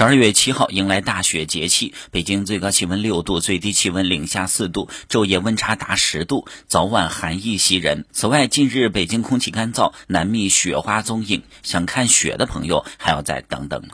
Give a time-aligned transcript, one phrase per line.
[0.00, 8.06] 十二月七号迎来大雪节气北京最高气温六度最低气温零下四度昼夜温差达十度早晚寒意袭人。
[8.10, 13.90] 此外近日北京空气干燥难觅雪花踪影想看雪的朋友还要再等等